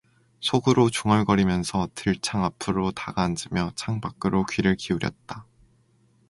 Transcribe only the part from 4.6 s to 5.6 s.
기울였다.